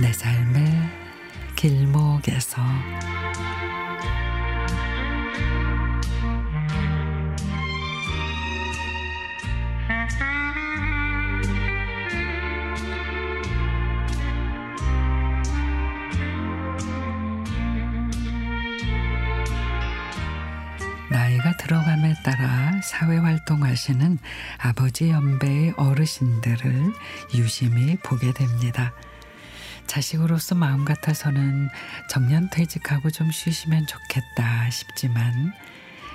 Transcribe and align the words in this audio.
내 0.00 0.12
삶의 0.12 0.64
길목에서 1.56 2.62
나이가 21.10 21.56
들어감에 21.56 22.14
따라 22.22 22.80
사회 22.84 23.16
활동하시는 23.16 24.18
아버지 24.58 25.10
연배의 25.10 25.74
어르신들을 25.76 26.92
유심히 27.34 27.96
보게 27.96 28.32
됩니다. 28.32 28.92
자식으로서 29.88 30.54
마음 30.54 30.84
같아서는 30.84 31.68
정년 32.08 32.48
퇴직하고 32.50 33.10
좀 33.10 33.32
쉬시면 33.32 33.86
좋겠다 33.86 34.70
싶지만 34.70 35.52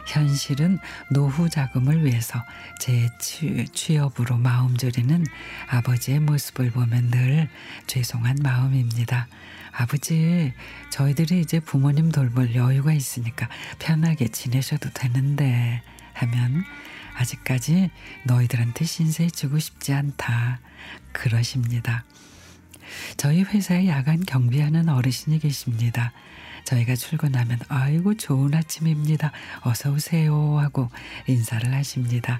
현실은 0.07 0.79
노후 1.11 1.49
자금을 1.49 2.05
위해서 2.05 2.43
재취업으로 2.79 4.37
마음 4.37 4.77
졸이는 4.77 5.25
아버지의 5.67 6.19
모습을 6.19 6.71
보면 6.71 7.09
늘 7.09 7.49
죄송한 7.87 8.37
마음입니다. 8.41 9.27
아버지, 9.71 10.53
저희들이 10.91 11.41
이제 11.41 11.59
부모님 11.59 12.11
돌볼 12.11 12.53
여유가 12.53 12.93
있으니까 12.93 13.49
편하게 13.79 14.27
지내셔도 14.27 14.89
되는데 14.91 15.81
하면 16.13 16.63
아직까지 17.15 17.89
너희들한테 18.25 18.85
신세 18.85 19.27
지고 19.29 19.57
싶지 19.57 19.93
않다. 19.93 20.59
그러십니다. 21.11 22.03
저희 23.17 23.43
회사에 23.43 23.87
야간 23.87 24.23
경비하는 24.25 24.89
어르신이 24.89 25.39
계십니다. 25.39 26.11
저희가 26.65 26.95
출근하면 26.95 27.59
아이고 27.67 28.15
좋은 28.15 28.53
아침입니다. 28.53 29.31
어서 29.61 29.91
오세요 29.91 30.59
하고 30.59 30.89
인사를 31.27 31.73
하십니다. 31.73 32.39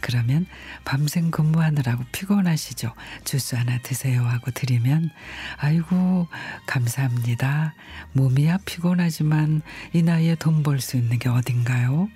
그러면 0.00 0.46
밤샘 0.84 1.30
근무하느라고 1.30 2.04
피곤하시죠. 2.12 2.94
주스 3.24 3.54
하나 3.54 3.78
드세요 3.78 4.24
하고 4.24 4.50
드리면 4.50 5.10
아이고 5.58 6.28
감사합니다. 6.66 7.74
몸이야 8.12 8.58
피곤하지만 8.64 9.62
이 9.92 10.02
나이에 10.02 10.34
돈 10.36 10.62
벌 10.62 10.80
수 10.80 10.96
있는 10.96 11.18
게 11.18 11.28
어딘가요? 11.28 12.08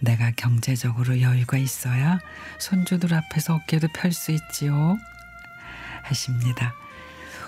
내가 0.00 0.30
경제적으로 0.36 1.20
여유가 1.20 1.56
있어야 1.56 2.18
손주들 2.58 3.14
앞에서 3.14 3.54
어깨도 3.54 3.88
펼 3.94 4.12
수 4.12 4.32
있지요. 4.32 4.96
하십니다. 6.04 6.74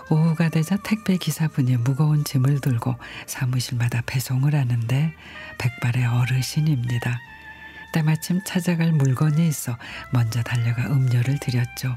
오후가 0.08 0.48
되자 0.50 0.76
택배 0.76 1.16
기사분이 1.16 1.76
무거운 1.78 2.22
짐을 2.24 2.60
들고 2.60 2.96
사무실마다 3.26 4.02
배송을 4.06 4.54
하는데 4.54 5.12
백발의 5.58 6.06
어르신입니다. 6.06 7.18
때마침 7.92 8.40
찾아갈 8.44 8.92
물건이 8.92 9.46
있어 9.48 9.76
먼저 10.12 10.42
달려가 10.42 10.86
음료를 10.86 11.38
드렸죠. 11.40 11.96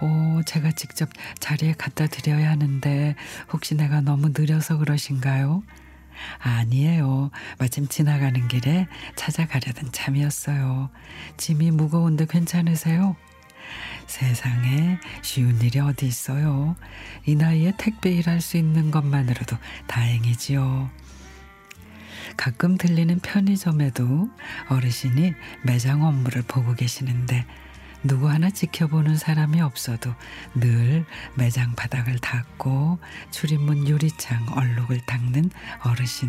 오, 0.00 0.42
제가 0.44 0.72
직접 0.72 1.08
자리에 1.40 1.74
갖다 1.74 2.06
드려야 2.06 2.50
하는데 2.50 3.16
혹시 3.52 3.74
내가 3.74 4.00
너무 4.00 4.28
느려서 4.28 4.78
그러신가요? 4.78 5.62
아니에요. 6.38 7.30
마침 7.58 7.88
지나가는 7.88 8.48
길에 8.48 8.86
찾아가려던 9.16 9.92
참이었어요. 9.92 10.90
짐이 11.36 11.70
무거운데 11.72 12.26
괜찮으세요? 12.26 13.16
세상에 14.20 14.98
쉬운 15.22 15.58
일이 15.62 15.78
어디 15.78 16.06
있어요. 16.06 16.76
이 17.24 17.34
나이에 17.36 17.72
택배 17.78 18.10
일할 18.10 18.42
수 18.42 18.58
있는 18.58 18.90
것만으로도 18.90 19.56
다행이지요. 19.86 20.90
가끔 22.36 22.76
들리는 22.76 23.18
편의점에도 23.20 24.28
어르신이 24.68 25.32
매장 25.62 26.04
업무를 26.04 26.42
보고 26.42 26.74
계시는데 26.74 27.46
누구 28.02 28.28
하나 28.28 28.50
지켜보는 28.50 29.16
사람이 29.16 29.62
없어도 29.62 30.14
늘 30.54 31.06
매장 31.34 31.74
바닥을 31.74 32.18
닦고 32.18 32.98
출입문 33.30 33.88
유리창 33.88 34.48
얼룩을 34.50 35.00
닦는 35.06 35.50
어르신. 35.82 36.28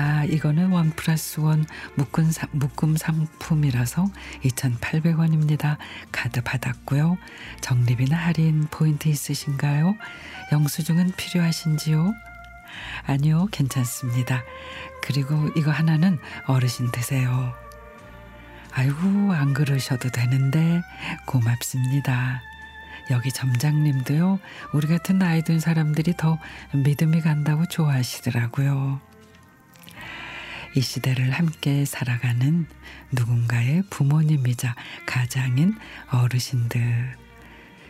아, 0.00 0.24
이거는 0.26 0.70
원 0.70 0.90
플러스 0.90 1.40
원 1.40 1.66
묶음, 1.96 2.30
사, 2.30 2.46
묶음 2.52 2.96
상품이라서 2.96 4.06
2,800원입니다. 4.44 5.76
카드 6.12 6.40
받았고요. 6.40 7.18
적립이나 7.60 8.16
할인 8.16 8.68
포인트 8.70 9.08
있으신가요? 9.08 9.96
영수증은 10.52 11.14
필요하신지요? 11.16 12.14
아니요, 13.08 13.48
괜찮습니다. 13.50 14.44
그리고 15.02 15.50
이거 15.56 15.72
하나는 15.72 16.20
어르신 16.46 16.92
드세요. 16.92 17.52
아이고, 18.70 19.32
안 19.32 19.52
그러셔도 19.52 20.10
되는데 20.10 20.80
고맙습니다. 21.26 22.40
여기 23.10 23.32
점장님도요, 23.32 24.38
우리 24.74 24.86
같은 24.86 25.18
나이 25.18 25.42
든 25.42 25.58
사람들이 25.58 26.14
더 26.16 26.38
믿음이 26.72 27.20
간다고 27.20 27.66
좋아하시더라고요. 27.66 29.07
이 30.74 30.80
시대를 30.80 31.30
함께 31.30 31.84
살아가는 31.84 32.66
누군가의 33.12 33.82
부모님이자 33.90 34.74
가장인 35.06 35.76
어르신들. 36.10 37.16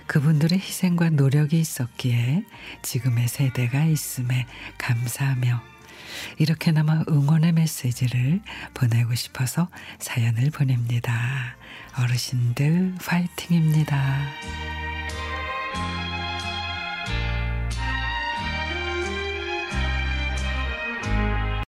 그분들의 0.07 0.59
희생과 0.59 1.11
노력이 1.11 1.61
있었기에 1.61 2.45
지금의 2.83 3.29
세대가 3.29 3.85
있음에 3.85 4.47
감사하며 4.79 5.63
이렇게나마 6.39 7.05
응원의 7.09 7.53
메시지를 7.53 8.41
보내고 8.75 9.15
싶어서 9.15 9.69
사연을 9.99 10.51
보냅니다. 10.51 11.57
어르신들 11.99 12.95
파이팅입니다. 13.05 14.19